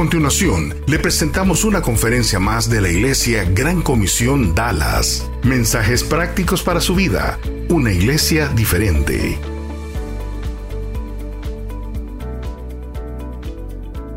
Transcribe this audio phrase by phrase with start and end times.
[0.00, 5.28] A continuación, le presentamos una conferencia más de la Iglesia Gran Comisión Dallas.
[5.42, 7.38] Mensajes prácticos para su vida.
[7.68, 9.38] Una iglesia diferente.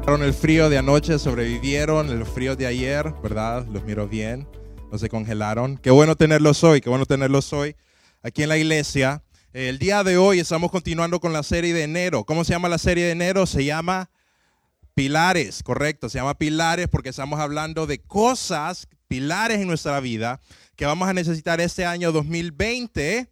[0.07, 3.67] El frío de anoche sobrevivieron, el frío de ayer, ¿verdad?
[3.67, 4.47] Los miro bien,
[4.89, 5.75] no se congelaron.
[5.75, 7.75] Qué bueno tenerlos hoy, qué bueno tenerlos hoy
[8.21, 9.21] aquí en la iglesia.
[9.51, 12.23] El día de hoy estamos continuando con la serie de enero.
[12.23, 13.45] ¿Cómo se llama la serie de enero?
[13.45, 14.09] Se llama
[14.95, 16.09] Pilares, correcto.
[16.09, 20.39] Se llama Pilares porque estamos hablando de cosas, pilares en nuestra vida
[20.75, 23.27] que vamos a necesitar este año 2020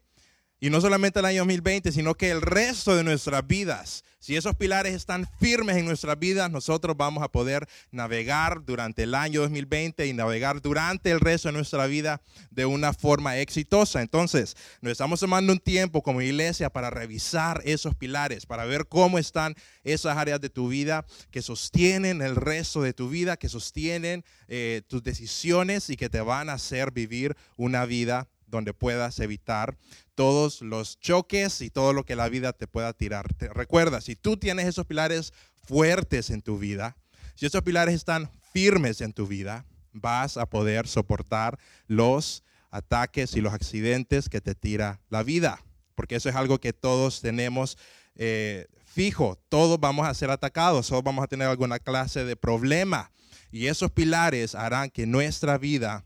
[0.60, 4.03] y no solamente el año 2020, sino que el resto de nuestras vidas.
[4.22, 9.16] Si esos pilares están firmes en nuestras vidas, nosotros vamos a poder navegar durante el
[9.16, 14.00] año 2020 y navegar durante el resto de nuestra vida de una forma exitosa.
[14.00, 19.17] Entonces, nos estamos tomando un tiempo como iglesia para revisar esos pilares, para ver cómo
[19.17, 24.23] están esas áreas de tu vida que sostienen el resto de tu vida, que sostienen
[24.47, 29.77] eh, tus decisiones y que te van a hacer vivir una vida donde puedas evitar
[30.13, 33.25] todos los choques y todo lo que la vida te pueda tirar.
[33.53, 36.97] recuerda, si tú tienes esos pilares fuertes en tu vida,
[37.35, 41.57] si esos pilares están firmes en tu vida, vas a poder soportar
[41.88, 45.63] los ataques y los accidentes que te tira la vida.
[45.95, 47.77] Porque eso es algo que todos tenemos
[48.16, 49.39] eh, fijo.
[49.49, 53.11] Todos vamos a ser atacados, todos vamos a tener alguna clase de problema.
[53.52, 56.05] Y esos pilares harán que nuestra vida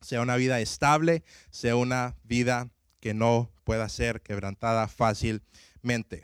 [0.00, 2.70] sea una vida estable, sea una vida
[3.00, 6.22] que no pueda ser quebrantada fácilmente.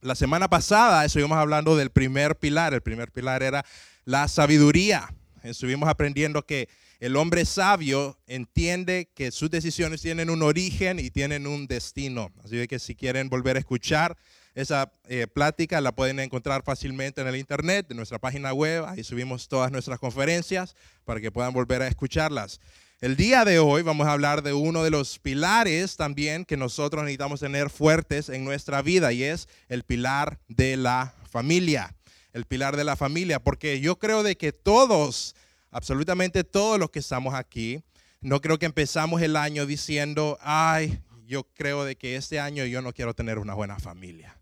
[0.00, 2.74] La semana pasada estuvimos hablando del primer pilar.
[2.74, 3.64] El primer pilar era
[4.04, 5.12] la sabiduría.
[5.42, 6.68] Estuvimos aprendiendo que
[7.00, 12.30] el hombre sabio entiende que sus decisiones tienen un origen y tienen un destino.
[12.44, 14.16] Así que si quieren volver a escuchar
[14.58, 18.84] esa eh, plática, la pueden encontrar fácilmente en el internet, en nuestra página web.
[18.86, 20.74] Ahí subimos todas nuestras conferencias
[21.04, 22.60] para que puedan volver a escucharlas.
[23.00, 27.04] El día de hoy vamos a hablar de uno de los pilares también que nosotros
[27.04, 31.94] necesitamos tener fuertes en nuestra vida y es el pilar de la familia.
[32.32, 35.36] El pilar de la familia, porque yo creo de que todos,
[35.70, 37.80] absolutamente todos los que estamos aquí,
[38.20, 42.82] no creo que empezamos el año diciendo, ay, yo creo de que este año yo
[42.82, 44.37] no quiero tener una buena familia.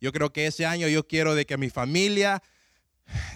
[0.00, 2.42] Yo creo que este año yo quiero de que mi familia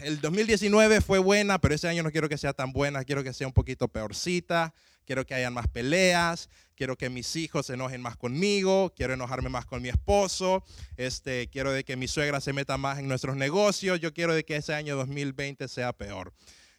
[0.03, 3.33] el 2019 fue buena, pero este año no quiero que sea tan buena, quiero que
[3.33, 4.75] sea un poquito peorcita,
[5.07, 9.49] quiero que haya más peleas, quiero que mis hijos se enojen más conmigo, quiero enojarme
[9.49, 10.65] más con mi esposo,
[10.97, 14.45] este, quiero de que mi suegra se meta más en nuestros negocios, yo quiero de
[14.45, 16.33] que ese año 2020 sea peor.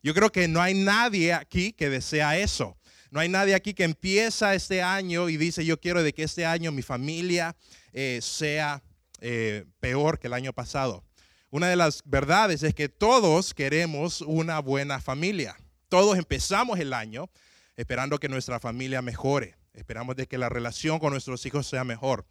[0.03, 2.77] Yo creo que no hay nadie aquí que desea eso.
[3.11, 6.45] No hay nadie aquí que empieza este año y dice, yo quiero de que este
[6.45, 7.55] año mi familia
[7.91, 8.81] eh, sea
[9.21, 11.03] eh, peor que el año pasado.
[11.51, 15.57] Una de las verdades es que todos queremos una buena familia.
[15.89, 17.29] Todos empezamos el año
[17.75, 19.55] esperando que nuestra familia mejore.
[19.73, 22.25] Esperamos de que la relación con nuestros hijos sea mejor.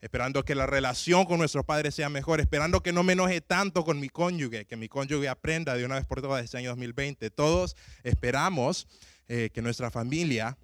[0.00, 2.40] Esperando que la relación con nuestros padres sea mejor.
[2.40, 4.64] Esperando que no me enoje tanto con mi cónyuge.
[4.64, 7.30] Que mi cónyuge aprenda de una vez por todas este año 2020.
[7.30, 8.86] Todos esperamos
[9.28, 10.56] eh, que nuestra familia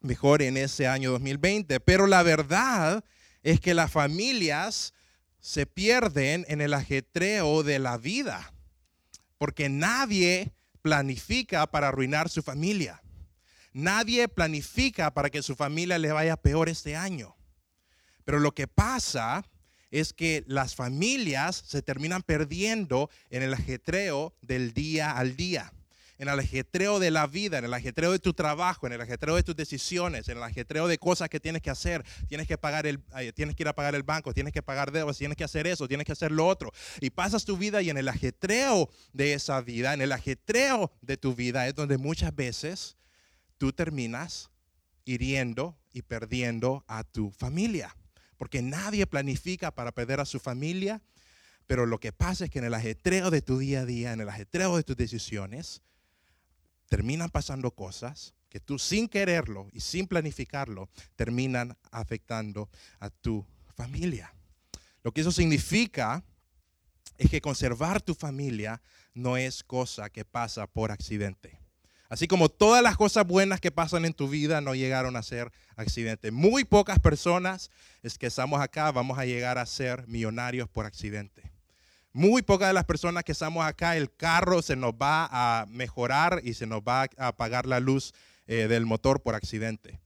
[0.00, 1.80] mejore en ese año 2020.
[1.80, 3.04] Pero la verdad
[3.46, 4.92] es que las familias
[5.38, 8.52] se pierden en el ajetreo de la vida,
[9.38, 10.52] porque nadie
[10.82, 13.04] planifica para arruinar su familia.
[13.72, 17.36] Nadie planifica para que su familia le vaya peor este año.
[18.24, 19.48] Pero lo que pasa
[19.92, 25.72] es que las familias se terminan perdiendo en el ajetreo del día al día
[26.18, 29.36] en el ajetreo de la vida, en el ajetreo de tu trabajo, en el ajetreo
[29.36, 32.04] de tus decisiones, en el ajetreo de cosas que tienes que hacer.
[32.28, 33.02] Tienes que pagar el,
[33.34, 35.86] tienes que ir a pagar el banco, tienes que pagar deudas, tienes que hacer eso,
[35.88, 36.72] tienes que hacer lo otro.
[37.00, 41.16] Y pasas tu vida y en el ajetreo de esa vida, en el ajetreo de
[41.16, 42.96] tu vida es donde muchas veces
[43.58, 44.50] tú terminas
[45.04, 47.96] hiriendo y perdiendo a tu familia.
[48.38, 51.02] Porque nadie planifica para perder a su familia,
[51.66, 54.20] pero lo que pasa es que en el ajetreo de tu día a día, en
[54.20, 55.82] el ajetreo de tus decisiones,
[56.88, 62.68] terminan pasando cosas que tú sin quererlo y sin planificarlo terminan afectando
[63.00, 63.44] a tu
[63.74, 64.34] familia.
[65.02, 66.24] Lo que eso significa
[67.18, 68.80] es que conservar tu familia
[69.14, 71.60] no es cosa que pasa por accidente.
[72.08, 75.50] Así como todas las cosas buenas que pasan en tu vida no llegaron a ser
[75.74, 76.32] accidentes.
[76.32, 77.70] Muy pocas personas
[78.02, 81.45] es que estamos acá vamos a llegar a ser millonarios por accidente.
[82.16, 86.40] Muy pocas de las personas que estamos acá, el carro se nos va a mejorar
[86.42, 88.14] y se nos va a apagar la luz
[88.46, 90.00] eh, del motor por accidente.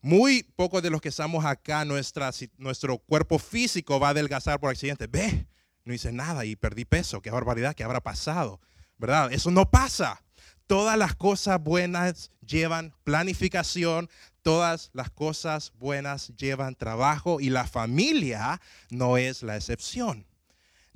[0.00, 4.70] Muy pocos de los que estamos acá, nuestra, nuestro cuerpo físico va a adelgazar por
[4.70, 5.08] accidente.
[5.08, 5.48] Ve,
[5.84, 7.20] no hice nada y perdí peso.
[7.20, 8.60] Qué barbaridad, ¿qué habrá pasado?
[8.96, 9.32] ¿Verdad?
[9.32, 10.22] Eso no pasa.
[10.68, 14.08] Todas las cosas buenas llevan planificación,
[14.42, 20.24] todas las cosas buenas llevan trabajo y la familia no es la excepción.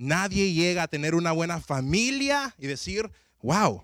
[0.00, 3.11] Nadie llega a tener una buena familia y decir,
[3.43, 3.82] wow,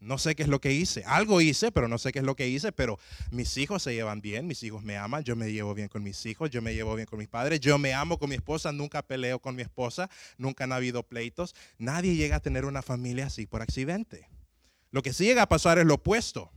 [0.00, 1.04] no sé qué es lo que hice.
[1.04, 2.98] Algo hice, pero no sé qué es lo que hice, pero
[3.30, 6.24] mis hijos se llevan bien, mis hijos me aman, yo me llevo bien con mis
[6.24, 9.02] hijos, yo me llevo bien con mis padres, yo me amo con mi esposa, nunca
[9.02, 11.54] peleo con mi esposa, nunca han habido pleitos.
[11.76, 14.30] Nadie llega a tener una familia así por accidente.
[14.90, 16.50] Lo que sí llega a pasar es lo opuesto.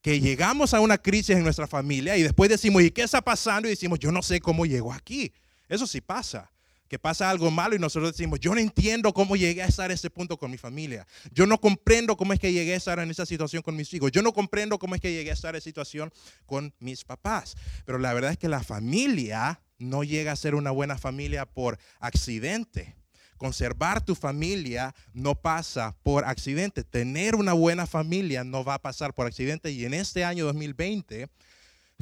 [0.00, 3.68] Que llegamos a una crisis en nuestra familia y después decimos, ¿y qué está pasando?
[3.68, 5.30] Y decimos, yo no sé cómo llegó aquí.
[5.68, 6.50] Eso sí pasa.
[6.88, 9.94] Que pasa algo malo y nosotros decimos, yo no entiendo cómo llegué a estar a
[9.94, 11.06] ese punto con mi familia.
[11.32, 14.12] Yo no comprendo cómo es que llegué a estar en esa situación con mis hijos.
[14.12, 16.12] Yo no comprendo cómo es que llegué a estar en esa situación
[16.46, 17.56] con mis papás.
[17.84, 21.78] Pero la verdad es que la familia no llega a ser una buena familia por
[21.98, 22.96] accidente.
[23.36, 26.84] Conservar tu familia no pasa por accidente.
[26.84, 29.72] Tener una buena familia no va a pasar por accidente.
[29.72, 31.28] Y en este año 2020,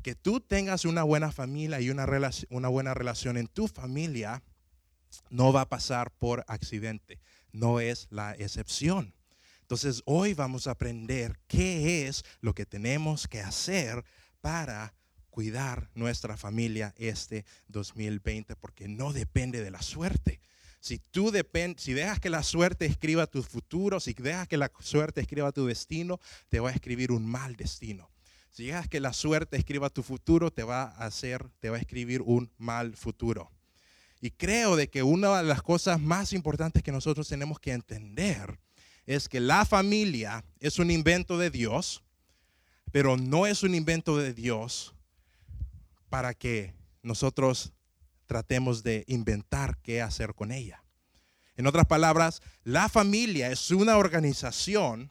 [0.03, 4.43] que tú tengas una buena familia y una buena relación en tu familia
[5.31, 7.21] no va a pasar por accidente.
[7.53, 9.15] No es la excepción.
[9.61, 14.05] Entonces hoy vamos a aprender qué es lo que tenemos que hacer
[14.41, 14.95] para
[15.31, 20.41] cuidar nuestra familia este 2020, porque no depende de la suerte.
[20.81, 21.33] Si tú
[21.79, 25.65] si dejas que la suerte escriba tu futuro, si dejas que la suerte escriba tu
[25.67, 26.21] destino,
[26.51, 28.11] te va a escribir un mal destino.
[28.51, 31.81] Si dejas que la suerte escriba tu futuro, te va a hacer, te va a
[31.81, 33.51] escribir un mal futuro.
[34.21, 38.59] Y creo de que una de las cosas más importantes que nosotros tenemos que entender
[39.07, 42.03] es que la familia es un invento de Dios,
[42.91, 44.95] pero no es un invento de Dios
[46.09, 47.73] para que nosotros
[48.27, 50.83] tratemos de inventar qué hacer con ella.
[51.57, 55.11] En otras palabras, la familia es una organización,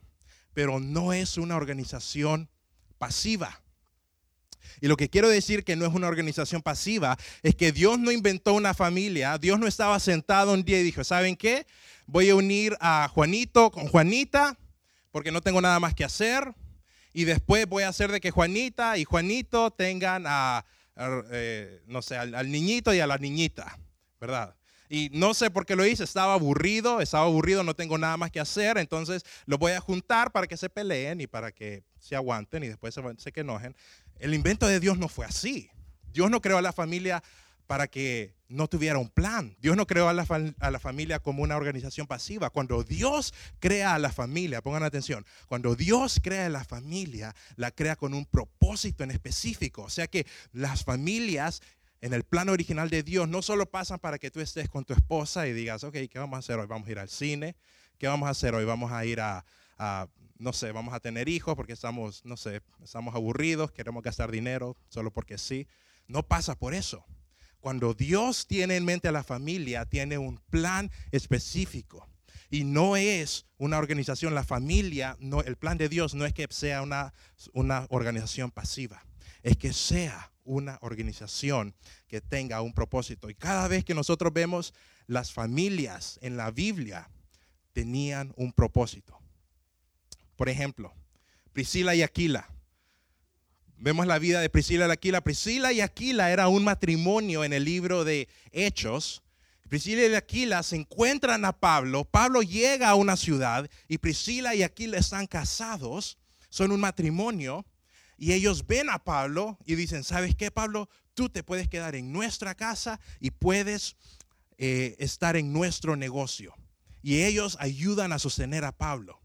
[0.53, 2.49] pero no es una organización
[2.97, 3.62] pasiva.
[4.81, 8.11] Y lo que quiero decir que no es una organización pasiva es que Dios no
[8.11, 11.65] inventó una familia, Dios no estaba sentado un día y dijo, ¿saben qué?
[12.05, 14.57] Voy a unir a Juanito con Juanita
[15.11, 16.53] porque no tengo nada más que hacer.
[17.13, 20.65] Y después voy a hacer de que Juanita y Juanito tengan a,
[21.31, 23.77] eh, no sé, al, niñito y a la niñita,
[24.19, 24.55] ¿verdad?
[24.89, 28.31] Y no sé por qué lo hice, estaba aburrido, estaba aburrido, no tengo nada más
[28.31, 32.15] que hacer, entonces los voy a juntar para que se peleen y para que se
[32.15, 33.75] aguanten y después se, se que enojen.
[34.19, 35.69] El invento de Dios no fue así.
[36.13, 37.23] Dios no creó a la familia
[37.67, 39.55] para que no tuviera un plan.
[39.59, 40.27] Dios no creó a la,
[40.59, 42.49] a la, familia como una organización pasiva.
[42.49, 47.71] Cuando Dios crea a la familia, pongan atención, cuando Dios crea a la familia, la
[47.71, 49.83] crea con un propósito en específico.
[49.83, 51.61] O sea que las familias
[52.03, 54.91] en el plan original de Dios no solo pasan para que tú estés con tu
[54.91, 56.67] esposa y digas, ok, ¿qué vamos a hacer hoy?
[56.67, 57.55] Vamos a ir al cine.
[57.97, 58.65] ¿Qué vamos a hacer hoy?
[58.65, 59.45] Vamos a ir a,
[59.77, 64.31] a no sé, vamos a tener hijos porque estamos, no sé, estamos aburridos, queremos gastar
[64.31, 65.65] dinero solo porque sí.
[66.07, 67.05] No pasa por eso.
[67.61, 72.05] Cuando Dios tiene en mente a la familia, tiene un plan específico.
[72.49, 76.47] Y no es una organización, la familia, no, el plan de Dios no es que
[76.49, 77.13] sea una,
[77.53, 79.05] una organización pasiva,
[79.41, 81.73] es que sea una organización
[82.07, 83.29] que tenga un propósito.
[83.29, 84.73] Y cada vez que nosotros vemos
[85.07, 87.09] las familias en la Biblia,
[87.73, 89.19] tenían un propósito.
[90.35, 90.93] Por ejemplo,
[91.51, 92.49] Priscila y Aquila.
[93.77, 95.21] Vemos la vida de Priscila y Aquila.
[95.21, 99.23] Priscila y Aquila era un matrimonio en el libro de Hechos.
[99.67, 102.05] Priscila y Aquila se encuentran a Pablo.
[102.05, 106.17] Pablo llega a una ciudad y Priscila y Aquila están casados.
[106.49, 107.65] Son un matrimonio.
[108.17, 110.89] Y ellos ven a Pablo y dicen, ¿sabes qué, Pablo?
[111.13, 113.95] Tú te puedes quedar en nuestra casa y puedes
[114.57, 116.53] eh, estar en nuestro negocio.
[117.01, 119.19] Y ellos ayudan a sostener a Pablo.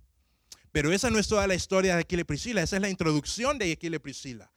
[0.72, 3.58] Pero esa no es toda la historia de Aquila y Priscila, esa es la introducción
[3.58, 4.50] de Aquila y Priscila.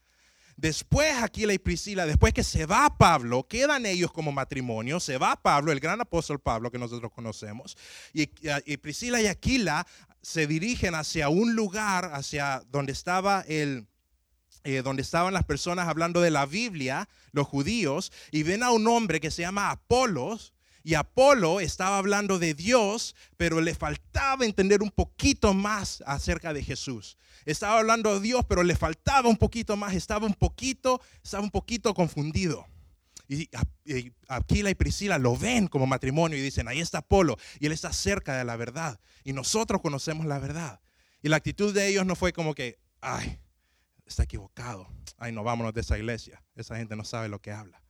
[0.58, 5.42] Después Aquila y Priscila, después que se va Pablo, quedan ellos como matrimonio, se va
[5.42, 7.78] Pablo, el gran apóstol Pablo que nosotros conocemos,
[8.14, 8.28] y,
[8.78, 9.88] Priscila y Aquila
[10.22, 13.88] se dirigen hacia un lugar, hacia donde estaba el,
[14.64, 18.88] eh, donde estaban las personas hablando de la Biblia, los judíos, y ven a un
[18.88, 20.54] hombre que se llama Apolos,
[20.84, 26.64] Y Apolo estaba hablando de Dios, pero le faltaba entender un poquito más acerca de
[26.64, 27.18] Jesús.
[27.46, 31.52] Estaba hablando de Dios, pero le faltaba un poquito más, estaba un poquito, estaba un
[31.52, 32.66] poquito confundido.
[33.28, 33.50] Y
[34.28, 37.94] Aquila y Priscila lo ven como matrimonio y dicen, ahí está Apolo, y él está
[37.94, 39.00] cerca de la verdad.
[39.24, 40.82] Y nosotros conocemos la verdad.
[41.22, 43.40] Y la actitud de ellos no fue como que, ay,
[44.06, 44.88] está equivocado.
[45.18, 46.44] Ay, no, vámonos de esa iglesia.
[46.56, 47.82] Esa gente no sabe lo que habla.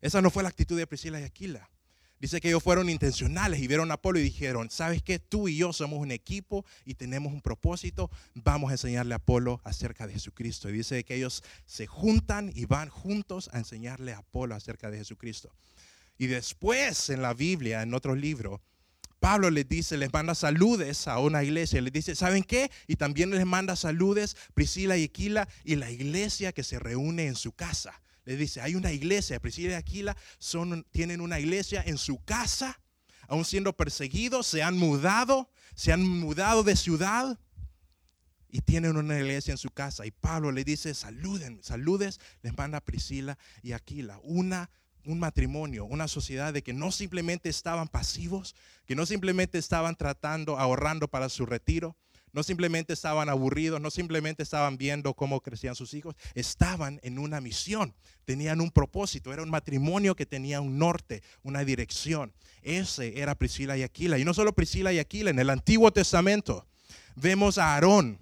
[0.00, 1.70] Esa no fue la actitud de Priscila y Aquila.
[2.20, 5.18] Dice que ellos fueron intencionales y vieron a Apolo y dijeron, ¿sabes qué?
[5.18, 8.10] Tú y yo somos un equipo y tenemos un propósito.
[8.34, 10.70] Vamos a enseñarle a Apolo acerca de Jesucristo.
[10.70, 14.98] Y dice que ellos se juntan y van juntos a enseñarle a Apolo acerca de
[14.98, 15.54] Jesucristo.
[16.16, 18.62] Y después en la Biblia, en otro libro,
[19.24, 21.80] Pablo les dice, les manda saludes a una iglesia.
[21.80, 22.70] Les dice, ¿saben qué?
[22.86, 27.34] Y también les manda saludes Priscila y Aquila y la iglesia que se reúne en
[27.34, 28.02] su casa.
[28.26, 30.14] Les dice, hay una iglesia, Priscila y Aquila
[30.90, 32.78] tienen una iglesia en su casa,
[33.26, 37.40] aún siendo perseguidos, se han mudado, se han mudado de ciudad
[38.50, 40.04] y tienen una iglesia en su casa.
[40.04, 44.68] Y Pablo le dice, saluden, saludes, les manda Priscila y Aquila, una
[45.04, 48.54] un matrimonio, una sociedad de que no simplemente estaban pasivos,
[48.86, 51.96] que no simplemente estaban tratando, ahorrando para su retiro,
[52.34, 57.40] no simplemente estaban aburridos, no simplemente estaban viendo cómo crecían sus hijos, estaban en una
[57.40, 57.94] misión,
[58.24, 62.32] tenían un propósito, era un matrimonio que tenía un norte, una dirección.
[62.62, 64.18] Ese era Priscila y Aquila.
[64.18, 66.66] Y no solo Priscila y Aquila, en el Antiguo Testamento
[67.14, 68.18] vemos a Aarón,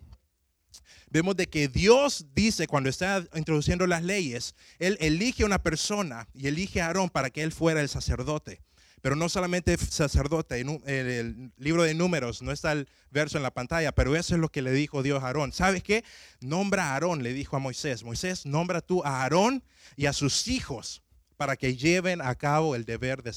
[1.13, 6.27] vemos de que Dios dice cuando está introduciendo las leyes, Él elige a una persona
[6.35, 8.63] y elige a Aarón para que él fuera el sacerdote.
[9.03, 13.51] Pero no solamente sacerdote, en el libro de números no está el verso en la
[13.51, 15.53] pantalla, pero eso es lo que le dijo Dios a Aarón.
[15.53, 16.05] ¿Sabes qué?
[16.41, 18.05] Nombra a Aarón, le dijo a Moisés.
[18.05, 19.65] Moisés, nombra tú a Aarón
[19.97, 21.03] y a sus hijos
[21.37, 23.33] para que lleven a cabo el deber de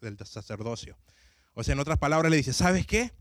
[0.00, 0.96] del sacerdocio.
[1.52, 3.12] O sea, en otras palabras le dice, ¿sabes qué?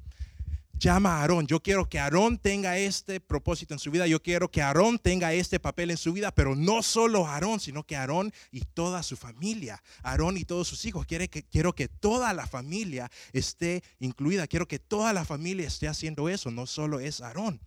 [0.80, 1.46] Llama a Aarón.
[1.46, 4.08] Yo quiero que Aarón tenga este propósito en su vida.
[4.08, 7.84] Yo quiero que Aarón tenga este papel en su vida, pero no solo Aarón, sino
[7.84, 11.06] que Aarón y toda su familia, Aarón y todos sus hijos.
[11.06, 14.48] Quiere que, quiero que toda la familia esté incluida.
[14.48, 16.50] Quiero que toda la familia esté haciendo eso.
[16.50, 17.60] No solo es Aarón.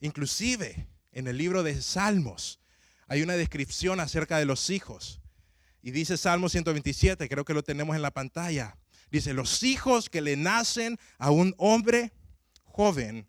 [0.00, 2.60] Inclusive en el libro de Salmos
[3.08, 5.20] hay una descripción acerca de los hijos.
[5.82, 8.76] Y dice Salmo 127, creo que lo tenemos en la pantalla.
[9.10, 12.12] Dice, los hijos que le nacen a un hombre
[12.76, 13.26] joven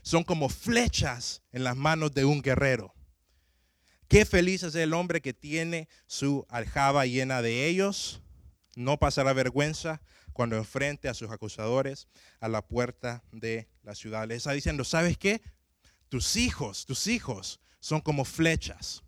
[0.00, 2.94] son como flechas en las manos de un guerrero.
[4.08, 8.22] Qué feliz es el hombre que tiene su aljaba llena de ellos.
[8.74, 10.00] No pasará vergüenza
[10.32, 12.08] cuando enfrente a sus acusadores
[12.40, 14.26] a la puerta de la ciudad.
[14.26, 15.42] Le está diciendo, ¿sabes qué?
[16.08, 19.02] Tus hijos, tus hijos son como flechas.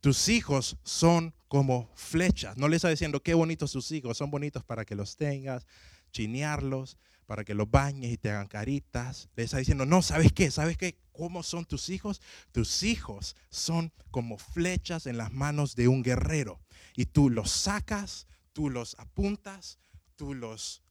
[0.00, 2.56] Tus hijos son como flechas.
[2.56, 5.64] No le está diciendo qué bonitos sus hijos, son bonitos para que los tengas,
[6.10, 9.28] chinearlos, para que los bañes y te hagan caritas.
[9.36, 10.50] Le está diciendo, no, ¿sabes qué?
[10.50, 10.96] ¿Sabes qué?
[11.12, 12.22] ¿Cómo son tus hijos?
[12.52, 16.58] Tus hijos son como flechas en las manos de un guerrero.
[16.96, 19.78] Y tú los sacas, tú los apuntas,
[20.16, 20.82] tú los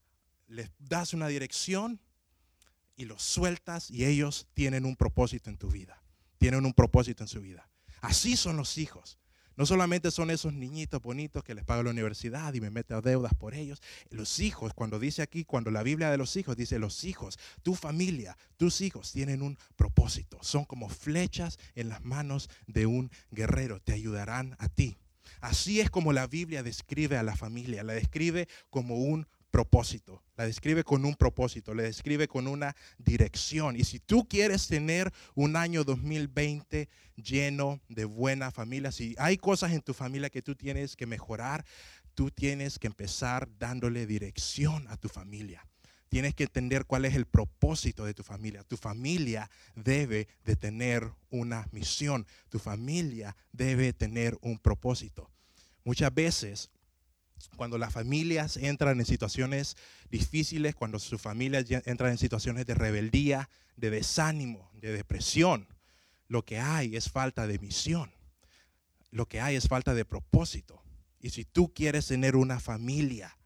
[0.45, 1.99] les das una dirección
[2.95, 6.03] y los sueltas y ellos tienen un propósito en tu vida.
[6.37, 7.67] Tienen un propósito en su vida.
[7.99, 9.17] Así son los hijos.
[9.57, 13.01] No solamente son esos niñitos bonitos que les pago la universidad y me mete a
[13.01, 13.81] deudas por ellos.
[14.11, 17.73] Los hijos, cuando dice aquí, cuando la Biblia de los hijos dice los hijos, tu
[17.73, 20.37] familia, tus hijos tienen un propósito.
[20.41, 23.81] Son como flechas en las manos de un guerrero.
[23.81, 24.97] Te ayudarán a ti.
[25.41, 27.83] Así es como la Biblia describe a la familia.
[27.83, 33.75] La describe como un propósito, la describe con un propósito, la describe con una dirección.
[33.75, 39.71] Y si tú quieres tener un año 2020 lleno de buena familia, si hay cosas
[39.71, 41.65] en tu familia que tú tienes que mejorar,
[42.13, 45.65] tú tienes que empezar dándole dirección a tu familia.
[46.09, 48.63] Tienes que entender cuál es el propósito de tu familia.
[48.63, 52.25] Tu familia debe de tener una misión.
[52.49, 55.29] Tu familia debe tener un propósito.
[55.83, 56.69] Muchas veces
[57.55, 59.77] cuando las familias entran en situaciones
[60.09, 65.67] difíciles, cuando sus familias entran en situaciones de rebeldía, de desánimo, de depresión,
[66.27, 68.11] lo que hay es falta de misión.
[69.11, 70.83] Lo que hay es falta de propósito.
[71.19, 73.37] Y si tú quieres tener una familia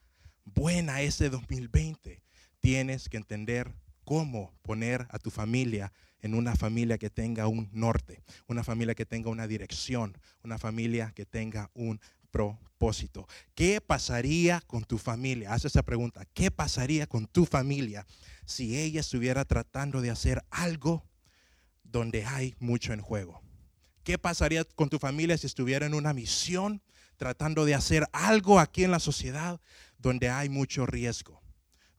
[0.43, 2.21] buena ese 2020,
[2.59, 3.71] tienes que entender
[4.03, 9.05] cómo poner a tu familia en una familia que tenga un norte, una familia que
[9.05, 11.99] tenga una dirección, una familia que tenga un
[12.31, 13.27] propósito.
[13.53, 15.53] ¿Qué pasaría con tu familia?
[15.53, 16.25] Haz esa pregunta.
[16.33, 18.05] ¿Qué pasaría con tu familia
[18.45, 21.05] si ella estuviera tratando de hacer algo
[21.83, 23.41] donde hay mucho en juego?
[24.03, 26.81] ¿Qué pasaría con tu familia si estuviera en una misión
[27.21, 29.61] tratando de hacer algo aquí en la sociedad
[29.99, 31.39] donde hay mucho riesgo,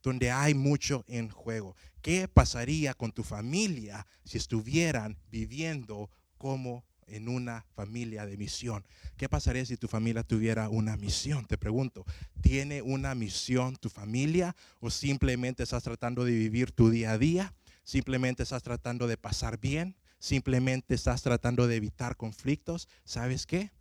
[0.03, 1.77] donde hay mucho en juego.
[2.01, 8.85] ¿Qué pasaría con tu familia si estuvieran viviendo como en una familia de misión?
[9.17, 11.47] ¿Qué pasaría si tu familia tuviera una misión?
[11.47, 12.05] Te pregunto,
[12.41, 17.55] ¿tiene una misión tu familia o simplemente estás tratando de vivir tu día a día?
[17.85, 19.97] ¿Simplemente estás tratando de pasar bien?
[20.19, 22.89] ¿Simplemente estás tratando de evitar conflictos?
[23.05, 23.73] ¿Sabes qué?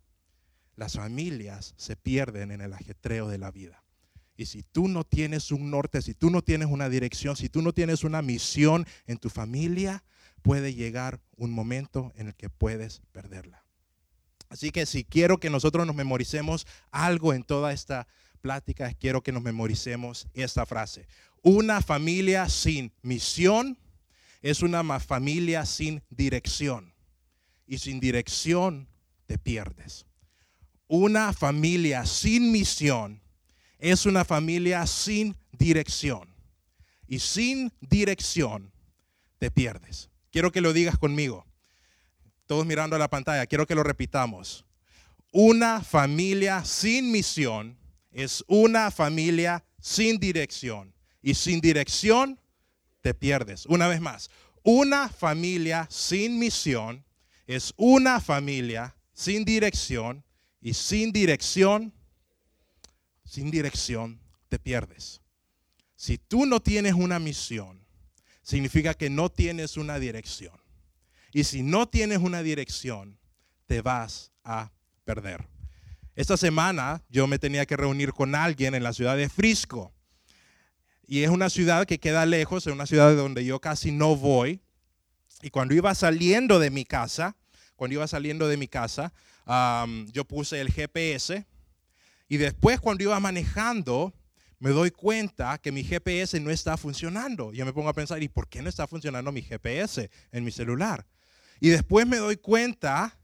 [0.76, 3.82] Las familias se pierden en el ajetreo de la vida.
[4.36, 7.62] Y si tú no tienes un norte, si tú no tienes una dirección, si tú
[7.62, 10.02] no tienes una misión en tu familia,
[10.42, 13.64] puede llegar un momento en el que puedes perderla.
[14.48, 18.06] Así que si quiero que nosotros nos memoricemos algo en toda esta
[18.42, 21.06] plática, quiero que nos memoricemos esta frase.
[21.42, 23.78] Una familia sin misión
[24.42, 26.92] es una familia sin dirección.
[27.66, 28.88] Y sin dirección
[29.26, 30.04] te pierdes.
[30.86, 33.22] Una familia sin misión
[33.78, 36.28] es una familia sin dirección.
[37.06, 38.70] Y sin dirección
[39.38, 40.11] te pierdes.
[40.32, 41.46] Quiero que lo digas conmigo.
[42.46, 44.64] Todos mirando a la pantalla, quiero que lo repitamos.
[45.30, 47.78] Una familia sin misión
[48.10, 50.92] es una familia sin dirección.
[51.22, 52.40] Y sin dirección
[53.00, 53.66] te pierdes.
[53.66, 54.28] Una vez más,
[54.64, 57.04] una familia sin misión
[57.46, 60.24] es una familia sin dirección.
[60.60, 61.92] Y sin dirección
[63.32, 64.20] sin dirección,
[64.50, 65.22] te pierdes.
[65.96, 67.81] Si tú no tienes una misión,
[68.42, 70.54] significa que no tienes una dirección.
[71.32, 73.18] Y si no tienes una dirección,
[73.66, 74.70] te vas a
[75.04, 75.48] perder.
[76.14, 79.92] Esta semana yo me tenía que reunir con alguien en la ciudad de Frisco.
[81.06, 84.60] Y es una ciudad que queda lejos, es una ciudad donde yo casi no voy.
[85.40, 87.36] Y cuando iba saliendo de mi casa,
[87.76, 89.12] cuando iba saliendo de mi casa,
[90.12, 91.46] yo puse el GPS
[92.28, 94.14] y después cuando iba manejando,
[94.62, 97.52] me doy cuenta que mi GPS no está funcionando.
[97.52, 100.52] Yo me pongo a pensar, ¿y por qué no está funcionando mi GPS en mi
[100.52, 101.04] celular?
[101.58, 103.18] Y después me doy cuenta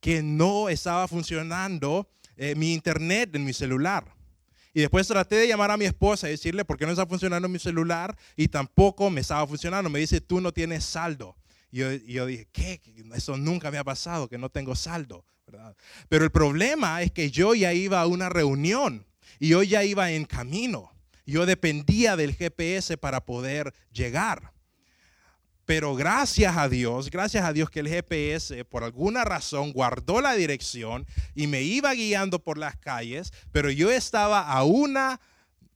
[0.00, 4.14] que no estaba funcionando eh, mi internet en mi celular.
[4.72, 7.50] Y después traté de llamar a mi esposa y decirle por qué no está funcionando
[7.50, 9.90] mi celular y tampoco me estaba funcionando.
[9.90, 11.36] Me dice, tú no tienes saldo.
[11.70, 12.80] Y yo, y yo dije, ¿qué?
[13.14, 15.26] Eso nunca me ha pasado, que no tengo saldo.
[16.08, 19.07] Pero el problema es que yo ya iba a una reunión
[19.38, 20.92] y yo ya iba en camino.
[21.26, 24.52] Yo dependía del GPS para poder llegar.
[25.66, 30.32] Pero gracias a Dios, gracias a Dios que el GPS por alguna razón guardó la
[30.32, 35.20] dirección y me iba guiando por las calles, pero yo estaba a una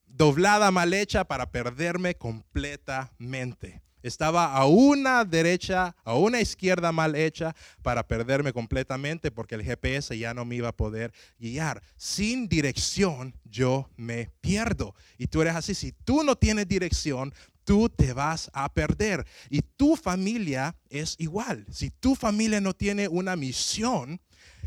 [0.07, 3.83] doblada mal hecha para perderme completamente.
[4.03, 10.17] Estaba a una derecha, a una izquierda mal hecha para perderme completamente porque el GPS
[10.19, 11.83] ya no me iba a poder guiar.
[11.97, 14.95] Sin dirección yo me pierdo.
[15.19, 15.75] Y tú eres así.
[15.75, 17.33] Si tú no tienes dirección,
[17.65, 19.27] tú te vas a perder.
[19.51, 21.67] Y tu familia es igual.
[21.71, 24.21] Si tu familia no tiene una misión,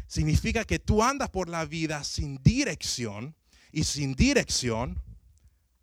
[0.08, 3.36] significa que tú andas por la vida sin dirección
[3.72, 5.02] y sin dirección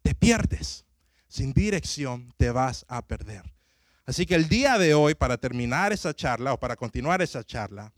[0.03, 0.87] te pierdes
[1.33, 3.55] sin dirección te vas a perder.
[4.05, 7.90] Así que el día de hoy, para terminar esa charla o para continuar esa charla,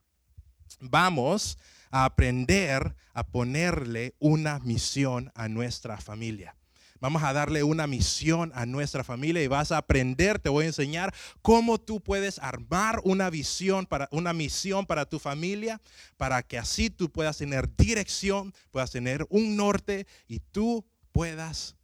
[0.79, 1.59] vamos
[1.91, 6.55] a aprender a ponerle una misión a nuestra familia.
[7.01, 10.69] Vamos a darle una misión a nuestra familia y vas a aprender, te voy a
[10.69, 15.81] enseñar cómo tú puedes armar una visión para una misión para tu familia,
[16.17, 21.75] para que así tú puedas tener dirección, puedas tener un norte y tú puedas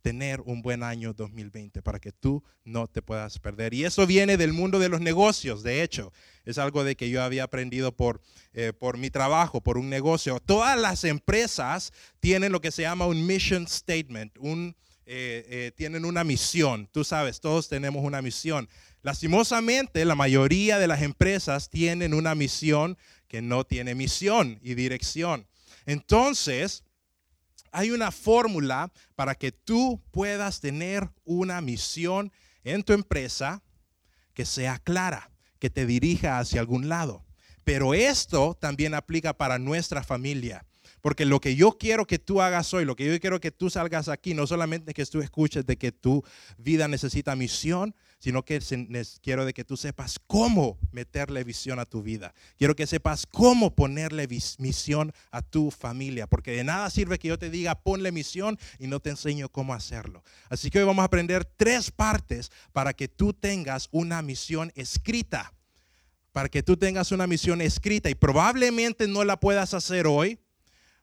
[0.00, 3.74] tener un buen año 2020 para que tú no te puedas perder.
[3.74, 6.12] Y eso viene del mundo de los negocios, de hecho,
[6.44, 8.20] es algo de que yo había aprendido por,
[8.52, 10.40] eh, por mi trabajo, por un negocio.
[10.40, 14.64] Todas las empresas tienen lo que se llama un mission statement, eh,
[15.06, 18.68] eh, tienen una misión, tú sabes, todos tenemos una misión.
[19.02, 25.46] Lastimosamente, la mayoría de las empresas tienen una misión que no tiene misión y dirección.
[25.86, 26.84] Entonces,
[27.72, 32.32] hay una fórmula para que tú puedas tener una misión
[32.64, 33.62] en tu empresa
[34.34, 37.24] que sea clara, que te dirija hacia algún lado.
[37.64, 40.64] Pero esto también aplica para nuestra familia.
[41.00, 43.70] Porque lo que yo quiero que tú hagas hoy, lo que yo quiero que tú
[43.70, 46.22] salgas aquí, no solamente que tú escuches de que tu
[46.58, 48.60] vida necesita misión, sino que
[49.22, 52.34] quiero de que tú sepas cómo meterle visión a tu vida.
[52.58, 54.28] Quiero que sepas cómo ponerle
[54.58, 58.86] misión a tu familia, porque de nada sirve que yo te diga ponle misión y
[58.86, 60.22] no te enseño cómo hacerlo.
[60.50, 65.54] Así que hoy vamos a aprender tres partes para que tú tengas una misión escrita.
[66.32, 70.38] Para que tú tengas una misión escrita y probablemente no la puedas hacer hoy,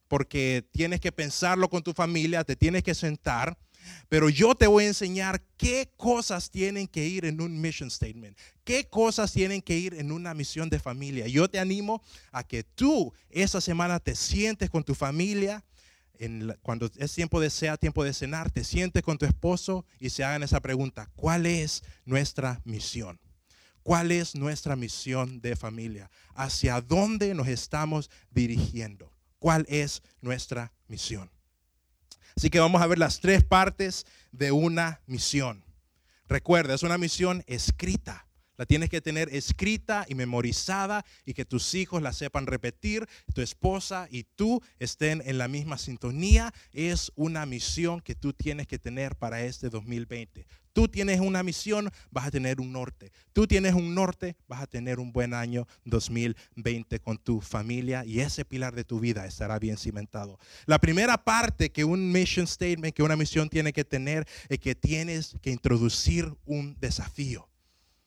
[0.08, 3.58] porque tienes que pensarlo con tu familia, te tienes que sentar.
[4.10, 8.38] Pero yo te voy a enseñar qué cosas tienen que ir en un mission statement,
[8.64, 11.28] qué cosas tienen que ir en una misión de familia.
[11.28, 15.64] Yo te animo a que tú esa semana te sientes con tu familia,
[16.62, 20.24] cuando es tiempo de sea tiempo de cenar, te sientes con tu esposo y se
[20.24, 23.20] hagan esa pregunta, ¿cuál es nuestra misión?
[23.84, 26.10] ¿Cuál es nuestra misión de familia?
[26.34, 29.14] ¿Hacia dónde nos estamos dirigiendo?
[29.40, 31.32] ¿Cuál es nuestra misión?
[32.36, 35.64] Así que vamos a ver las tres partes de una misión.
[36.28, 38.28] Recuerda, es una misión escrita.
[38.58, 43.42] La tienes que tener escrita y memorizada y que tus hijos la sepan repetir, tu
[43.42, 46.52] esposa y tú estén en la misma sintonía.
[46.74, 50.48] Es una misión que tú tienes que tener para este 2020.
[50.78, 53.12] Tú tienes una misión, vas a tener un norte.
[53.34, 58.20] Tú tienes un norte, vas a tener un buen año 2020 con tu familia y
[58.20, 60.38] ese pilar de tu vida estará bien cimentado.
[60.68, 64.76] La primera parte que un mission statement, que una misión tiene que tener, es que
[64.76, 67.50] tienes que introducir un desafío.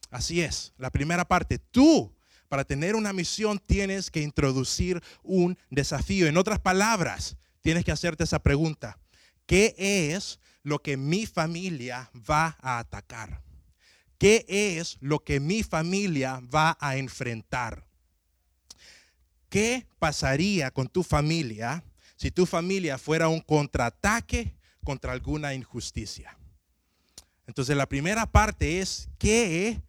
[0.09, 2.15] Así es, la primera parte, tú
[2.49, 6.29] para tener una misión tienes que introducir un desafío.
[6.29, 8.97] En otras palabras, tienes que hacerte esa pregunta.
[9.45, 13.43] ¿Qué es lo que mi familia va a atacar?
[14.19, 17.87] ¿Qué es lo que mi familia va a enfrentar?
[19.49, 21.83] ¿Qué pasaría con tu familia
[22.17, 26.37] si tu familia fuera un contraataque contra alguna injusticia?
[27.47, 29.83] Entonces la primera parte es, ¿qué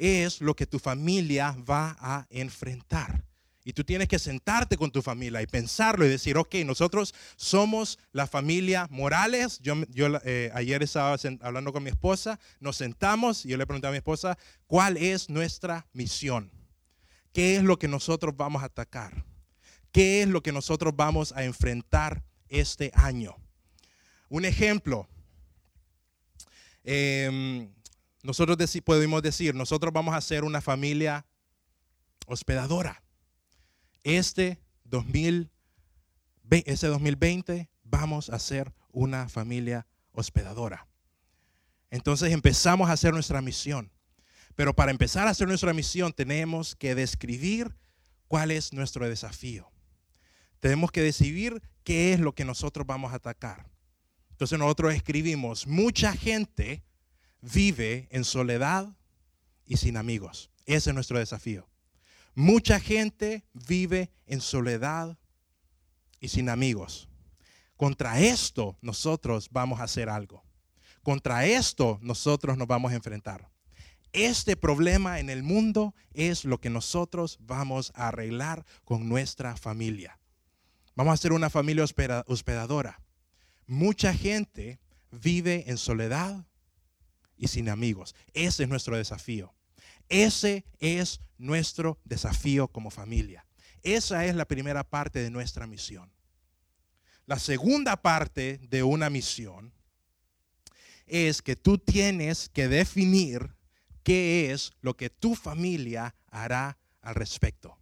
[0.00, 3.22] es lo que tu familia va a enfrentar.
[3.62, 7.98] Y tú tienes que sentarte con tu familia y pensarlo y decir, ok, nosotros somos
[8.12, 9.60] la familia Morales.
[9.60, 9.74] Yo,
[10.24, 13.98] eh, ayer estaba hablando con mi esposa, nos sentamos y yo le pregunté a mi
[13.98, 16.50] esposa, ¿cuál es nuestra misión?
[17.34, 19.24] ¿Qué es lo que nosotros vamos a atacar?
[19.92, 23.36] ¿Qué es lo que nosotros vamos a enfrentar este año?
[24.30, 25.06] Un ejemplo.
[26.82, 27.68] Eh,
[28.22, 31.26] nosotros podemos decir, nosotros vamos a ser una familia
[32.26, 33.02] hospedadora.
[34.02, 34.58] Este,
[36.88, 40.86] 2020 vamos a ser una familia hospedadora.
[41.90, 43.90] Entonces empezamos a hacer nuestra misión.
[44.56, 47.74] Pero para empezar a hacer nuestra misión tenemos que describir
[48.28, 49.70] cuál es nuestro desafío.
[50.60, 53.70] Tenemos que decidir qué es lo que nosotros vamos a atacar.
[54.30, 56.82] Entonces nosotros escribimos, mucha gente
[57.40, 58.94] vive en soledad
[59.66, 60.50] y sin amigos.
[60.66, 61.69] Ese es nuestro desafío.
[62.40, 65.18] Mucha gente vive en soledad
[66.20, 67.06] y sin amigos.
[67.76, 70.42] Contra esto nosotros vamos a hacer algo.
[71.02, 73.50] Contra esto nosotros nos vamos a enfrentar.
[74.14, 80.18] Este problema en el mundo es lo que nosotros vamos a arreglar con nuestra familia.
[80.96, 81.84] Vamos a ser una familia
[82.26, 83.02] hospedadora.
[83.66, 86.46] Mucha gente vive en soledad
[87.36, 88.14] y sin amigos.
[88.32, 89.52] Ese es nuestro desafío.
[90.10, 93.46] Ese es nuestro desafío como familia.
[93.82, 96.12] Esa es la primera parte de nuestra misión.
[97.26, 99.72] La segunda parte de una misión
[101.06, 103.54] es que tú tienes que definir
[104.02, 107.78] qué es lo que tu familia hará al respecto.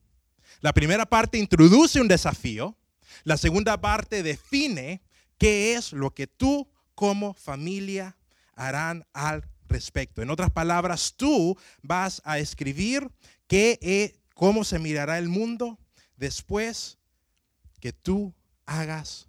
[0.60, 2.76] La primera parte introduce un desafío.
[3.24, 5.02] La segunda parte define
[5.38, 8.16] qué es lo que tú como familia
[8.54, 10.22] harán al respecto.
[10.22, 13.10] En otras palabras, tú vas a escribir
[13.46, 15.78] qué, e, cómo se mirará el mundo
[16.16, 16.98] después
[17.80, 18.34] que tú
[18.66, 19.28] hagas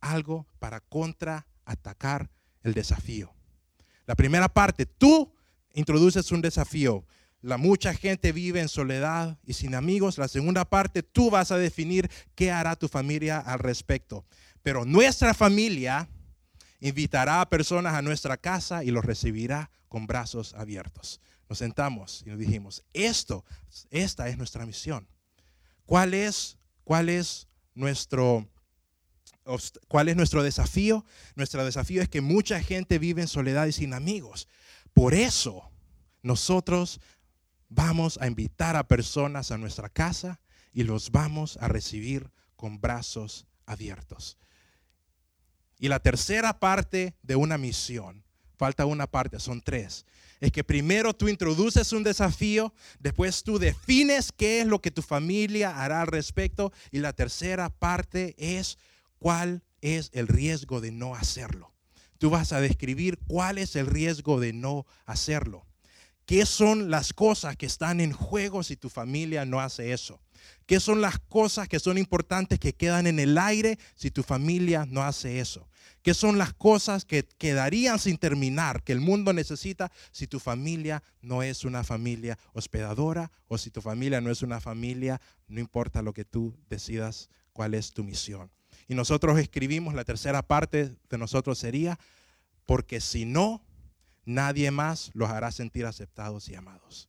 [0.00, 2.30] algo para contraatacar
[2.62, 3.32] el desafío.
[4.06, 5.32] La primera parte, tú
[5.74, 7.04] introduces un desafío.
[7.40, 10.18] La mucha gente vive en soledad y sin amigos.
[10.18, 14.24] La segunda parte, tú vas a definir qué hará tu familia al respecto.
[14.62, 16.08] Pero nuestra familia
[16.82, 21.20] invitará a personas a nuestra casa y los recibirá con brazos abiertos.
[21.48, 23.44] Nos sentamos y nos dijimos, esto,
[23.90, 25.06] esta es nuestra misión.
[25.86, 28.48] ¿Cuál es, cuál es nuestro
[29.88, 31.04] ¿Cuál es nuestro desafío?
[31.34, 34.46] Nuestro desafío es que mucha gente vive en soledad y sin amigos.
[34.94, 35.68] Por eso
[36.22, 37.00] nosotros
[37.68, 40.40] vamos a invitar a personas a nuestra casa
[40.72, 44.38] y los vamos a recibir con brazos abiertos.
[45.82, 48.22] Y la tercera parte de una misión,
[48.56, 50.06] falta una parte, son tres,
[50.38, 55.02] es que primero tú introduces un desafío, después tú defines qué es lo que tu
[55.02, 58.78] familia hará al respecto y la tercera parte es
[59.18, 61.72] cuál es el riesgo de no hacerlo.
[62.18, 65.66] Tú vas a describir cuál es el riesgo de no hacerlo.
[66.26, 70.20] ¿Qué son las cosas que están en juego si tu familia no hace eso?
[70.66, 74.86] ¿Qué son las cosas que son importantes que quedan en el aire si tu familia
[74.88, 75.68] no hace eso?
[76.02, 81.02] ¿Qué son las cosas que quedarían sin terminar, que el mundo necesita si tu familia
[81.20, 86.02] no es una familia hospedadora o si tu familia no es una familia, no importa
[86.02, 88.50] lo que tú decidas, cuál es tu misión?
[88.88, 91.98] Y nosotros escribimos, la tercera parte de nosotros sería,
[92.66, 93.62] porque si no,
[94.24, 97.08] nadie más los hará sentir aceptados y amados.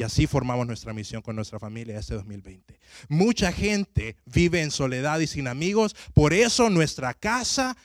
[0.00, 2.80] Y así formamos nuestra misión con nuestra familia este 2020.
[3.10, 7.76] Mucha gente vive en soledad y sin amigos, por eso nuestra casa,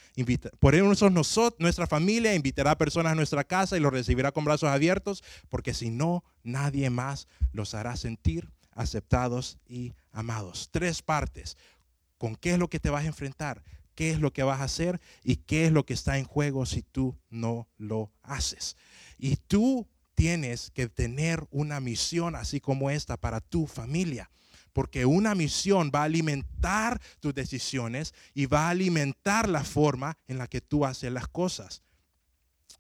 [0.60, 4.46] por eso nosotros, nuestra familia invitará a personas a nuestra casa y los recibirá con
[4.46, 10.70] brazos abiertos, porque si no, nadie más los hará sentir aceptados y amados.
[10.72, 11.58] Tres partes.
[12.18, 13.62] ¿Con qué es lo que te vas a enfrentar?
[13.94, 16.66] qué es lo que vas a hacer y qué es lo que está en juego
[16.66, 18.76] si tú no lo haces.
[19.18, 24.32] Y tú tienes que tener una misión así como esta para tu familia.
[24.74, 30.38] Porque una misión va a alimentar tus decisiones y va a alimentar la forma en
[30.38, 31.84] la que tú haces las cosas.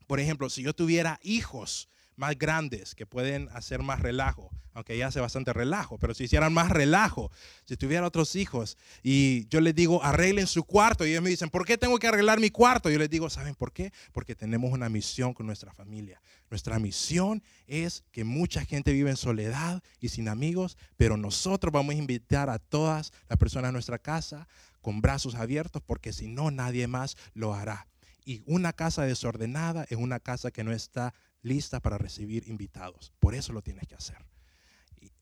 [0.07, 5.07] Por ejemplo, si yo tuviera hijos, más grandes que pueden hacer más relajo, aunque ya
[5.07, 7.31] hace bastante relajo, pero si hicieran más relajo,
[7.65, 11.49] si tuviera otros hijos y yo les digo, arreglen su cuarto y ellos me dicen,
[11.49, 12.89] ¿por qué tengo que arreglar mi cuarto?
[12.89, 13.91] Yo les digo, ¿saben por qué?
[14.11, 16.21] Porque tenemos una misión con nuestra familia.
[16.49, 21.95] Nuestra misión es que mucha gente vive en soledad y sin amigos, pero nosotros vamos
[21.95, 24.47] a invitar a todas las personas a nuestra casa
[24.81, 27.87] con brazos abiertos, porque si no, nadie más lo hará.
[28.23, 33.11] Y una casa desordenada es una casa que no está lista para recibir invitados.
[33.19, 34.17] Por eso lo tienes que hacer.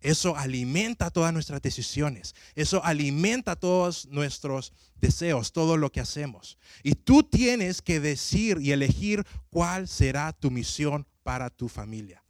[0.04, 2.36] Eso alimenta todas nuestras decisiones.
[2.56, 6.58] Eso alimenta todos nuestros deseos, todo lo que hacemos.
[6.84, 12.24] Y tú tienes que decir y elegir cuál será tu misión para tu familia.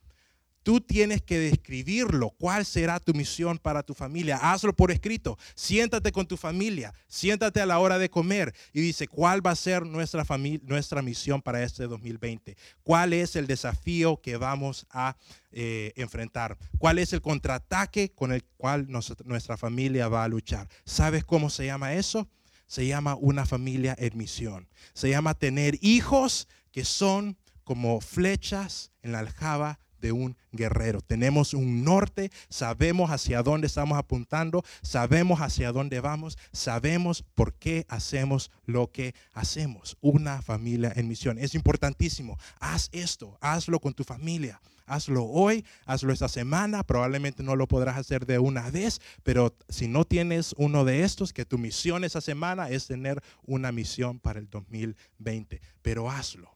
[0.64, 4.38] Tú tienes que describirlo, cuál será tu misión para tu familia.
[4.38, 5.38] Hazlo por escrito.
[5.56, 9.56] Siéntate con tu familia, siéntate a la hora de comer y dice, ¿cuál va a
[9.56, 12.56] ser nuestra, misión para este 2020?
[12.82, 15.18] ¿Cuál es el desafío que vamos a
[15.52, 16.58] eh, enfrentar?
[16.78, 20.70] ¿Cuál es el contraataque con el cual nuestra familia va a luchar?
[20.86, 22.30] ¿Sabes cómo se llama eso?
[22.68, 24.70] Se llama una familia en misión.
[24.94, 31.02] Se llama tener hijos que son como flechas en la aljaba de un guerrero.
[31.02, 37.86] Tenemos un norte, sabemos hacia dónde estamos apuntando, sabemos hacia dónde vamos, sabemos por qué
[37.88, 39.98] hacemos lo que hacemos.
[40.02, 41.40] Una familia en misión.
[41.40, 42.38] Es importantísimo.
[42.60, 44.62] Haz esto, hazlo con tu familia.
[44.86, 49.88] Hazlo hoy, hazlo esta semana, probablemente no lo podrás hacer de una vez, pero si
[49.88, 54.40] no tienes uno de estos, que tu misión esa semana es tener una misión para
[54.40, 56.53] el 2020, pero hazlo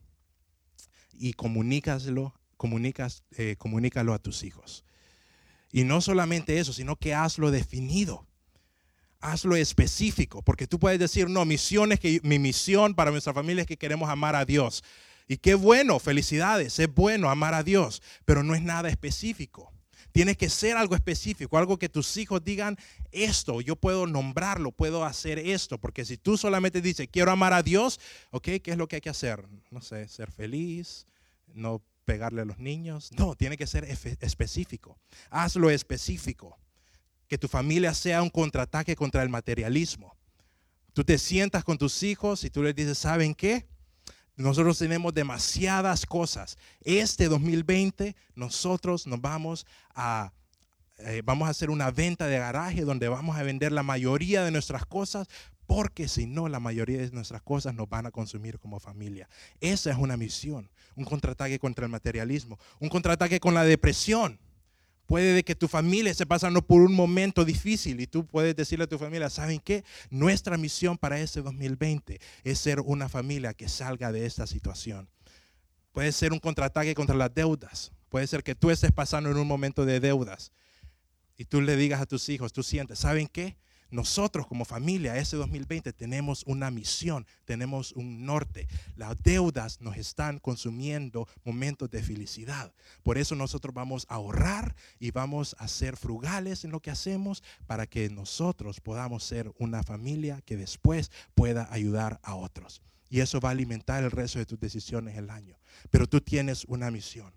[1.17, 4.83] y comunícaselo comunicas, eh, comunícalo a tus hijos.
[5.71, 8.25] Y no solamente eso, sino que hazlo definido.
[9.19, 13.67] Hazlo específico, porque tú puedes decir, no, misiones que mi misión para nuestra familia es
[13.67, 14.83] que queremos amar a Dios.
[15.27, 19.73] Y qué bueno, felicidades, es bueno amar a Dios, pero no es nada específico.
[20.17, 22.75] Tiene que ser algo específico, algo que tus hijos digan
[23.11, 27.61] esto, yo puedo nombrarlo, puedo hacer esto, porque si tú solamente dices, quiero amar a
[27.61, 27.99] Dios,
[28.31, 29.47] ok, ¿qué es lo que hay que hacer?
[29.69, 31.05] No sé, ser feliz,
[31.53, 33.11] no pegarle a los niños.
[33.15, 34.97] No, tiene que ser específico.
[35.29, 36.57] Hazlo específico.
[37.27, 40.15] Que tu familia sea un contraataque contra el materialismo.
[40.93, 43.67] Tú te sientas con tus hijos y tú les dices, ¿saben qué?
[44.37, 46.57] Nosotros tenemos demasiadas cosas.
[46.81, 50.31] Este 2020 nosotros nos vamos a
[50.99, 54.49] eh, vamos a hacer una venta de garaje donde vamos a vender la mayoría de
[54.49, 55.27] nuestras cosas
[55.67, 59.27] porque si no, la mayoría de nuestras cosas nos van a consumir como familia.
[59.59, 64.39] Esa es una misión, un contraataque contra el materialismo, un contraataque con la depresión.
[65.07, 68.87] Puede que tu familia esté pasando por un momento difícil y tú puedes decirle a
[68.87, 69.85] tu familia, ¿saben qué?
[70.09, 75.09] Nuestra misión para este 2020 es ser una familia que salga de esta situación.
[75.93, 77.93] Puede ser un contraataque contra las deudas.
[78.09, 80.51] Puede ser que tú estés pasando en un momento de deudas
[81.37, 83.55] y tú le digas a tus hijos, tú sientes, ¿saben qué?
[83.89, 88.67] Nosotros como familia, ese 2020, tenemos una misión, tenemos un norte.
[88.95, 92.73] Las deudas nos están consumiendo momentos de felicidad.
[93.03, 97.43] Por eso nosotros vamos a ahorrar y vamos a ser frugales en lo que hacemos
[97.65, 102.81] para que nosotros podamos ser una familia que después pueda ayudar a otros.
[103.09, 105.57] Y eso va a alimentar el resto de tus decisiones el año.
[105.89, 107.33] Pero tú tienes una misión.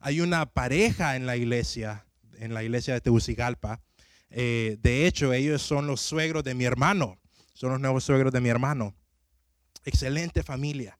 [0.00, 2.06] Hay una pareja en la iglesia,
[2.38, 3.82] en la iglesia de Tegucigalpa,
[4.30, 7.18] eh, de hecho, ellos son los suegros de mi hermano,
[7.54, 8.94] son los nuevos suegros de mi hermano.
[9.84, 10.98] Excelente familia.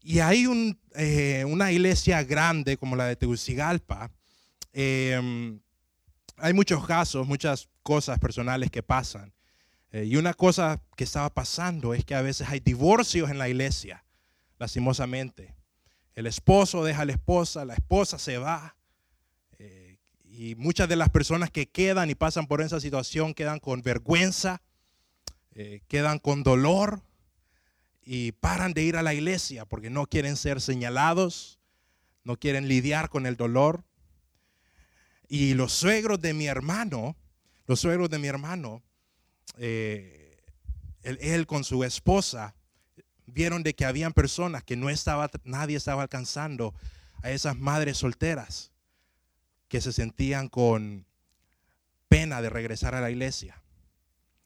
[0.00, 0.46] Y hay
[0.94, 4.10] eh, una iglesia grande como la de Tegucigalpa,
[4.72, 5.60] em,
[6.36, 9.34] hay muchos casos, muchas cosas personales que pasan.
[9.90, 13.48] Eh, y una cosa que estaba pasando es que a veces hay divorcios en la
[13.48, 14.04] iglesia,
[14.58, 15.56] lastimosamente.
[16.14, 18.77] El esposo deja a la esposa, la esposa se va.
[20.40, 24.62] Y muchas de las personas que quedan y pasan por esa situación quedan con vergüenza,
[25.50, 27.02] eh, quedan con dolor
[28.04, 31.58] y paran de ir a la iglesia porque no quieren ser señalados,
[32.22, 33.82] no quieren lidiar con el dolor.
[35.28, 37.16] Y los suegros de mi hermano,
[37.66, 38.84] los suegros de mi hermano,
[39.56, 40.40] eh,
[41.02, 42.54] él, con su esposa,
[43.26, 46.76] vieron de que habían personas que no estaba, nadie estaba alcanzando
[47.24, 48.70] a esas madres solteras
[49.68, 51.06] que se sentían con
[52.08, 53.62] pena de regresar a la iglesia.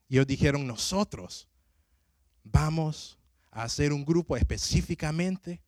[0.09, 1.49] Y ellos dijeron, nosotros
[2.45, 3.19] vamos
[3.51, 5.63] a hacer un grupo específicamente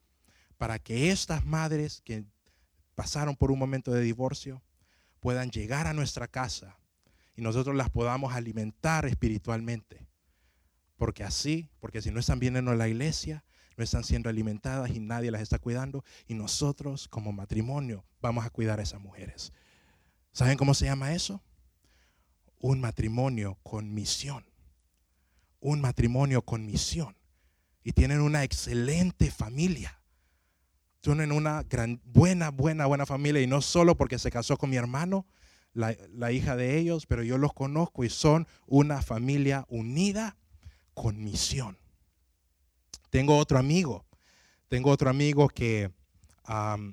[0.59, 2.25] para que estas madres que
[2.95, 4.63] pasaron por un momento de divorcio
[5.21, 6.79] puedan llegar a nuestra casa
[7.37, 10.07] y nosotros las podamos alimentar espiritualmente.
[10.97, 13.45] Porque así, porque si no están viniendo a la iglesia,
[13.77, 18.51] no están siendo alimentadas y nadie las está cuidando, y nosotros como matrimonio vamos a
[18.51, 19.53] cuidar a esas mujeres.
[20.33, 21.43] ¿Saben cómo se llama eso?
[22.59, 24.45] Un matrimonio con misión.
[25.61, 27.17] Un matrimonio con misión.
[27.83, 30.01] Y tienen una excelente familia
[31.05, 34.77] tienen una gran, buena, buena, buena familia y no solo porque se casó con mi
[34.77, 35.27] hermano,
[35.75, 40.39] la, la, hija de ellos, pero yo los conozco y son una familia unida
[40.95, 41.77] con misión.
[43.15, 44.05] Tengo otro amigo,
[44.69, 45.89] tengo otro amigo que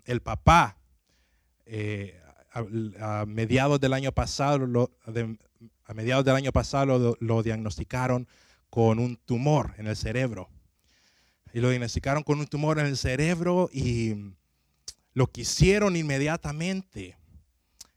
[0.05, 0.77] el papá,
[1.65, 4.91] eh, a, mediados del año pasado, lo,
[5.83, 8.27] a mediados del año pasado lo diagnosticaron
[8.69, 10.51] con un tumor en el cerebro.
[11.55, 14.13] Y lo diagnosticaron con un tumor en el cerebro y
[15.15, 17.17] lo que hicieron inmediatamente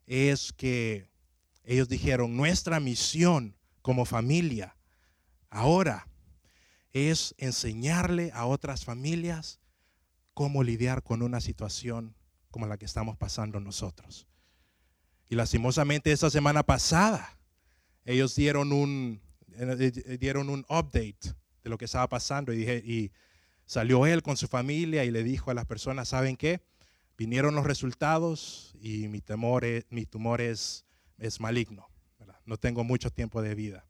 [0.06, 1.10] es que
[1.62, 4.74] ellos dijeron, nuestra misión como familia
[5.50, 6.08] ahora
[6.94, 9.60] es enseñarle a otras familias
[10.32, 12.16] cómo lidiar con una situación
[12.50, 14.26] como la que estamos pasando nosotros.
[15.28, 17.38] Y lastimosamente esa semana pasada
[18.06, 23.12] ellos dieron un, eh, dieron un update de lo que estaba pasando y, dije, y
[23.66, 26.60] Salió él con su familia y le dijo a las personas, ¿saben qué?
[27.16, 30.84] Vinieron los resultados y mi, temor mi tumor es,
[31.18, 31.88] es maligno.
[32.44, 33.86] No tengo mucho tiempo de vida.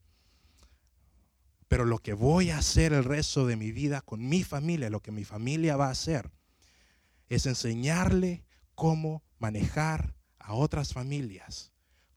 [1.69, 5.01] Pero lo que voy a hacer el resto de mi vida con mi familia, lo
[5.01, 6.31] que mi familia va a hacer,
[7.29, 11.73] es enseñarle cómo manejar a otras familias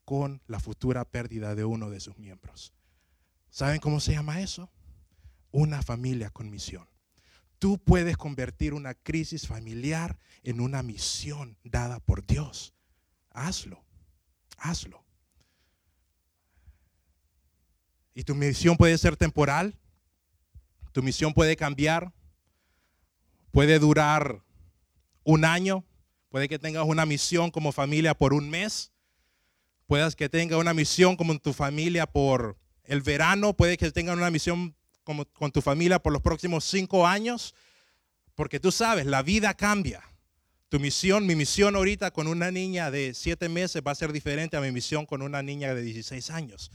[0.06, 2.74] con la futura pérdida de uno de sus miembros.
[3.50, 4.70] ¿Saben cómo se llama eso?
[5.52, 6.88] Una familia con misión.
[7.60, 12.74] Tú puedes convertir una crisis familiar en una misión dada por Dios.
[13.32, 13.84] Hazlo,
[14.58, 15.07] hazlo.
[18.18, 19.76] Y tu misión puede ser temporal,
[20.92, 22.12] tu misión puede cambiar,
[23.52, 24.42] puede durar
[25.24, 25.86] un año,
[26.30, 28.92] puede que tengas una misión como familia por un mes,
[29.86, 34.32] puedas que tengas una misión como tu familia por el verano, puede que tengas una
[34.32, 37.54] misión con tu familia por los próximos cinco años,
[38.34, 40.02] porque tú sabes, la vida cambia.
[40.70, 44.58] Tu misión, mi misión ahorita con una niña de siete meses va a ser diferente
[44.58, 46.72] a mi misión con una niña de 16 años.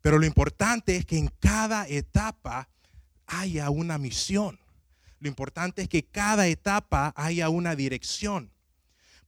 [0.00, 2.68] Pero lo importante es que en cada etapa
[3.26, 4.58] haya una misión.
[5.18, 8.50] Lo importante es que cada etapa haya una dirección.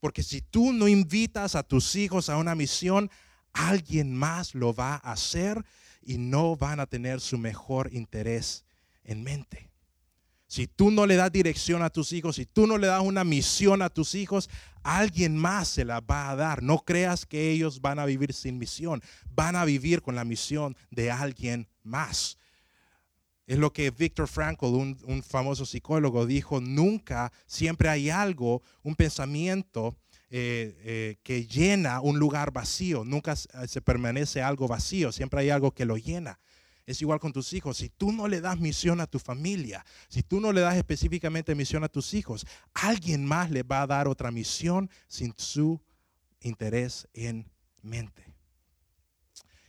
[0.01, 3.11] Porque si tú no invitas a tus hijos a una misión,
[3.53, 5.65] alguien más lo va a hacer
[6.03, 8.65] y no van a tener su mejor interés
[9.05, 9.72] en mente.
[10.53, 13.25] Si tú no le das dirección a tus hijos, si tú no le das una
[13.25, 14.51] misión a tus hijos,
[14.83, 16.63] alguien más se la va a dar.
[16.63, 20.77] No creas que ellos van a vivir sin misión, van a vivir con la misión
[20.91, 22.37] de alguien más.
[23.47, 29.97] Es lo que Viktor Frankl, un, famoso psicólogo, dijo, nunca, siempre hay algo, un pensamiento
[30.29, 33.07] eh, eh, que llena un lugar vacío.
[33.07, 36.41] Nunca se permanece algo vacío, siempre hay algo que lo llena.
[36.87, 37.77] Es igual con tus hijos.
[37.77, 41.55] Si tú no le das misión a tu familia, si tú no le das específicamente
[41.55, 45.81] misión a tus hijos, alguien más le va a dar otra misión sin su
[46.41, 47.51] interés en
[47.83, 48.33] mente.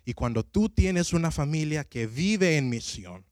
[0.06, 3.26] Y cuando tú tienes una familia que vive en misión,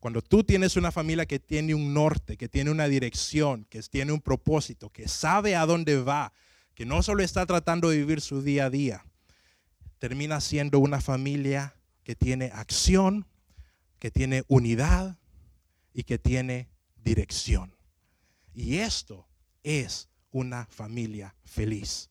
[0.00, 4.12] cuando tú tienes una familia que tiene un norte, que tiene una dirección, que tiene
[4.12, 6.32] un propósito, que sabe a dónde va,
[6.74, 9.04] que no solo está tratando de vivir su día a día,
[9.98, 11.76] termina siendo una familia
[12.10, 13.24] que tiene acción,
[14.00, 15.16] que tiene unidad
[15.94, 16.68] y que tiene
[17.04, 17.72] dirección.
[18.52, 19.28] Y esto
[19.62, 22.10] es una familia feliz.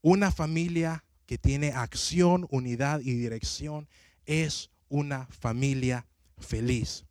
[0.00, 3.86] Una familia que tiene acción, unidad y dirección
[4.24, 6.06] es una familia
[6.38, 7.04] feliz.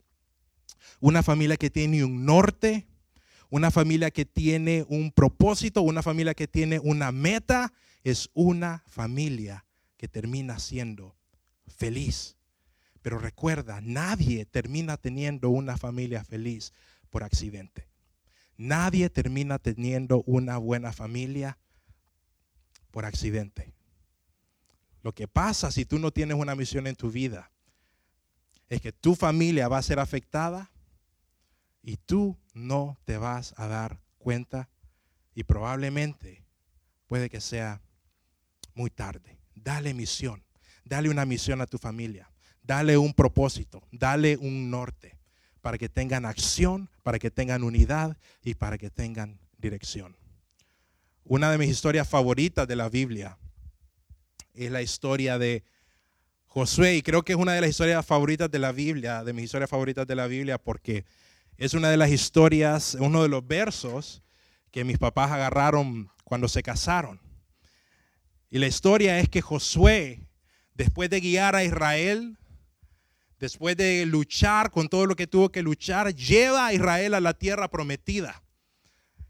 [1.01, 2.87] Una familia que tiene un norte,
[3.51, 7.71] una familia que tiene un propósito, una familia que tiene una meta,
[8.03, 9.65] es una familia
[9.97, 11.15] que termina siendo
[11.71, 12.37] feliz.
[13.01, 16.73] Pero recuerda, nadie termina teniendo una familia feliz
[17.09, 17.87] por accidente.
[18.57, 21.57] Nadie termina teniendo una buena familia
[22.91, 23.73] por accidente.
[25.01, 27.51] Lo que pasa si tú no tienes una misión en tu vida
[28.69, 30.71] es que tu familia va a ser afectada
[31.81, 34.69] y tú no te vas a dar cuenta
[35.33, 36.45] y probablemente
[37.07, 37.81] puede que sea
[38.75, 39.39] muy tarde.
[39.55, 40.43] Dale misión,
[40.83, 42.31] dale una misión a tu familia,
[42.63, 45.17] dale un propósito, dale un norte
[45.61, 50.17] para que tengan acción, para que tengan unidad y para que tengan dirección.
[51.23, 53.37] Una de mis historias favoritas de la Biblia
[54.53, 55.63] es la historia de
[56.47, 59.45] Josué y creo que es una de las historias favoritas de la Biblia, de mis
[59.45, 61.05] historias favoritas de la Biblia porque
[61.57, 64.21] es una de las historias, uno de los versos
[64.71, 67.21] que mis papás agarraron cuando se casaron.
[68.49, 70.27] Y la historia es que Josué,
[70.81, 72.39] después de guiar a Israel,
[73.39, 77.35] después de luchar con todo lo que tuvo que luchar, lleva a Israel a la
[77.35, 78.41] tierra prometida.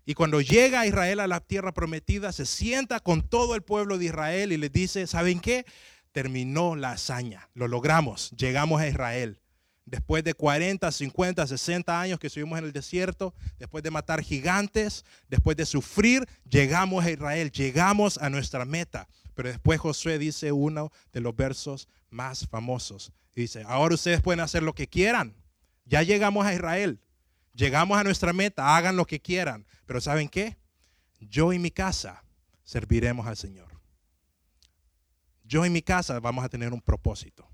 [0.06, 3.98] Y cuando llega a Israel a la tierra prometida, se sienta con todo el pueblo
[3.98, 5.66] de Israel y les dice, ¿saben qué?
[6.14, 9.42] Terminó la hazaña, lo logramos, llegamos a Israel.
[9.86, 15.04] Después de 40, 50, 60 años que estuvimos en el desierto, después de matar gigantes,
[15.28, 19.10] después de sufrir, llegamos a Israel, llegamos a nuestra meta.
[19.34, 23.12] Pero después Josué dice uno de los versos más famosos.
[23.36, 25.36] Dice, ahora ustedes pueden hacer lo que quieran.
[25.86, 27.00] Ya llegamos a Israel.
[27.54, 29.66] Llegamos a nuestra meta, hagan lo que quieran.
[29.86, 30.58] Pero ¿saben qué?
[31.20, 32.24] Yo y mi casa
[32.64, 33.72] serviremos al Señor.
[35.44, 37.48] Yo y mi casa vamos a tener un propósito.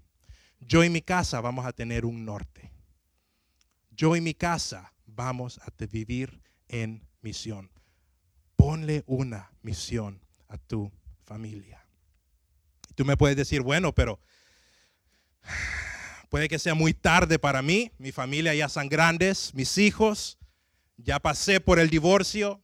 [0.59, 2.71] Yo y mi casa vamos a tener un norte.
[3.91, 7.71] Yo y mi casa vamos a vivir en misión.
[8.55, 10.91] Ponle una misión a tu
[11.27, 11.85] familia.
[12.95, 14.19] Tú me puedes decir, bueno, pero
[16.29, 17.91] puede que sea muy tarde para mí.
[17.99, 20.39] Mi familia ya son grandes, mis hijos,
[20.95, 22.63] ya pasé por el divorcio,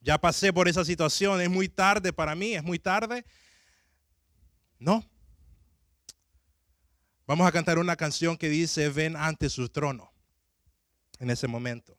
[0.00, 1.40] ya pasé por esa situación.
[1.40, 3.24] Es muy tarde para mí, es muy tarde.
[4.78, 5.04] No,
[7.28, 10.10] Vamos a cantar una canción que dice, ven ante su trono
[11.18, 11.94] en ese momento.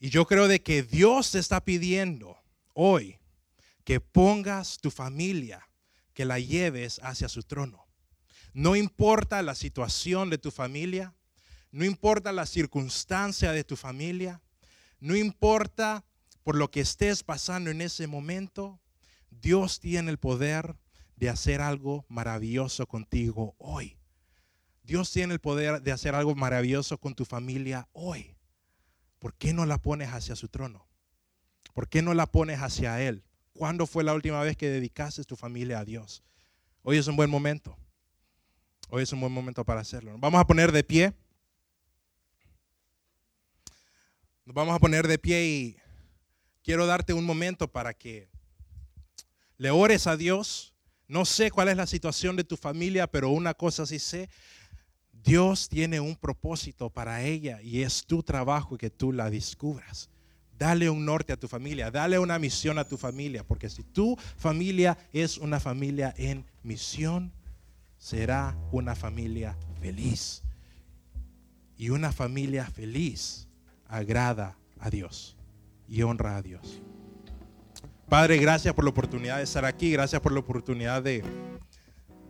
[0.00, 2.36] Y yo creo de que Dios está pidiendo
[2.74, 3.19] hoy
[3.90, 5.68] que pongas tu familia,
[6.14, 7.88] que la lleves hacia su trono.
[8.52, 11.12] No importa la situación de tu familia,
[11.72, 14.42] no importa la circunstancia de tu familia,
[15.00, 16.04] no importa
[16.44, 18.80] por lo que estés pasando en ese momento,
[19.28, 20.76] Dios tiene el poder
[21.16, 23.98] de hacer algo maravilloso contigo hoy.
[24.84, 28.36] Dios tiene el poder de hacer algo maravilloso con tu familia hoy.
[29.18, 30.86] ¿Por qué no la pones hacia su trono?
[31.74, 33.24] ¿Por qué no la pones hacia Él?
[33.60, 36.22] ¿Cuándo fue la última vez que dedicaste tu familia a Dios?
[36.82, 37.76] Hoy es un buen momento.
[38.88, 40.12] Hoy es un buen momento para hacerlo.
[40.12, 41.12] Nos vamos a poner de pie.
[44.46, 45.76] Nos vamos a poner de pie y
[46.62, 48.30] quiero darte un momento para que
[49.58, 50.74] le ores a Dios
[51.06, 54.30] no sé cuál es la situación de tu familia, pero una cosa sí sé.
[55.12, 60.08] Dios tiene un propósito para ella y es tu trabajo que tú la descubras.
[60.60, 64.14] Dale un norte a tu familia, dale una misión a tu familia, porque si tu
[64.36, 67.32] familia es una familia en misión,
[67.96, 70.42] será una familia feliz.
[71.78, 73.48] Y una familia feliz
[73.88, 75.34] agrada a Dios
[75.88, 76.82] y honra a Dios.
[78.10, 81.24] Padre, gracias por la oportunidad de estar aquí, gracias por la oportunidad de,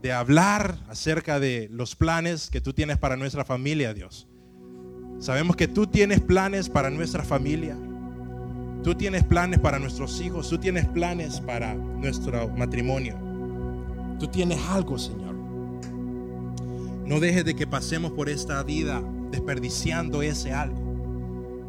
[0.03, 4.29] de hablar acerca de los planes que tú tienes para nuestra familia, Dios.
[5.19, 7.77] Sabemos que tú tienes planes para nuestra familia.
[8.83, 10.49] Tú tienes planes para nuestros hijos.
[10.49, 13.17] Tú tienes planes para nuestro matrimonio.
[14.19, 15.35] Tú tienes algo, Señor.
[17.05, 20.79] No dejes de que pasemos por esta vida desperdiciando ese algo.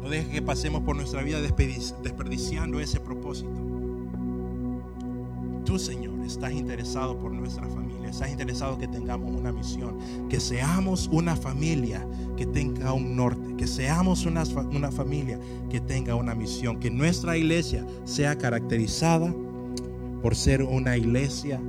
[0.02, 3.71] No dejes que pasemos por nuestra vida desperdiciando ese propósito
[5.64, 9.96] tú, Señor, estás interesado por nuestra familia, estás interesado que tengamos una misión,
[10.28, 12.06] que seamos una familia
[12.36, 15.38] que tenga un norte, que seamos una, una familia
[15.70, 19.34] que tenga una misión, que nuestra iglesia sea caracterizada
[20.22, 21.60] por ser una iglesia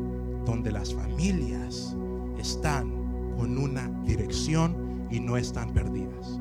[0.45, 1.95] donde las familias
[2.37, 2.91] están
[3.37, 6.39] con una dirección y no están perdidas.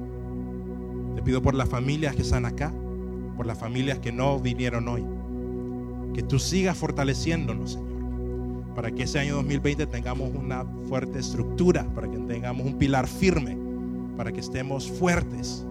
[1.14, 2.72] Te pido por las familias que están acá,
[3.36, 5.04] por las familias que no vinieron hoy
[6.14, 7.92] Que tú sigas fortaleciéndonos, Señor.
[8.74, 13.56] Para que ese año 2020 tengamos una fuerte estructura, para que tengamos un pilar firme,
[14.16, 15.64] para que estemos fuertes.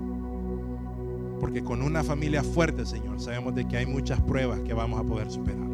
[1.40, 5.04] Porque con una familia fuerte, Señor, sabemos de que hay muchas pruebas que vamos a
[5.04, 5.68] poder superar.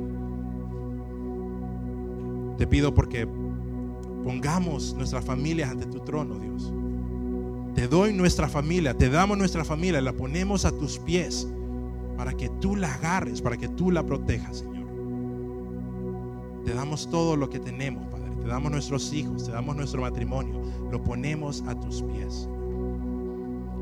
[2.57, 3.27] Te pido porque
[4.23, 6.73] pongamos nuestras familias ante tu trono, Dios.
[7.75, 11.47] Te doy nuestra familia, te damos nuestra familia, la ponemos a tus pies
[12.17, 14.87] para que tú la agarres, para que tú la protejas, Señor.
[16.65, 18.35] Te damos todo lo que tenemos, Padre.
[18.41, 20.61] Te damos nuestros hijos, te damos nuestro matrimonio.
[20.91, 22.49] Lo ponemos a tus pies.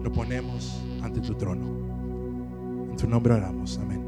[0.03, 1.65] Lo ponemos ante tu trono.
[2.91, 3.79] En tu nombre oramos.
[3.79, 4.04] Amén.